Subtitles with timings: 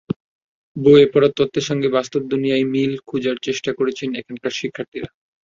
[0.75, 5.09] বইয়ে পড়া তত্ত্বের সঙ্গে বাস্তব দুনিয়ায় মিল খোঁজার চেষ্টা করছেন এখনকার শিক্ষার্থীরা।